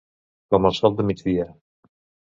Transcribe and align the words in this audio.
Com 0.55 0.65
el 0.69 0.73
sol 0.79 0.97
de 1.01 1.05
migdia. 1.11 1.49